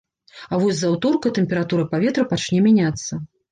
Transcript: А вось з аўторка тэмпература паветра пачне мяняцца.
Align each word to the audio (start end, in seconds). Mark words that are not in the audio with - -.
А 0.51 0.57
вось 0.63 0.79
з 0.79 0.87
аўторка 0.91 1.33
тэмпература 1.39 1.87
паветра 1.93 2.27
пачне 2.35 2.65
мяняцца. 2.71 3.23